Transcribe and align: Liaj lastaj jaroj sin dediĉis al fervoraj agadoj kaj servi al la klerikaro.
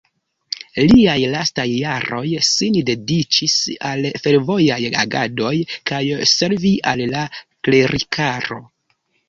Liaj 0.91 1.17
lastaj 1.33 1.65
jaroj 1.71 2.23
sin 2.47 2.79
dediĉis 2.87 3.59
al 3.91 4.09
fervoraj 4.25 4.79
agadoj 5.05 5.53
kaj 5.93 6.03
servi 6.35 6.75
al 6.95 7.07
la 7.15 7.29
klerikaro. 7.47 8.63